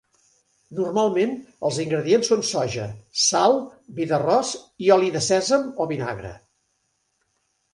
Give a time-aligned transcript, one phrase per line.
[0.77, 1.33] Normalment
[1.67, 2.87] els ingredients són soja,
[3.25, 3.59] sal,
[3.99, 4.55] vi d'arròs
[4.87, 6.33] i oli de sèsam o vinagre.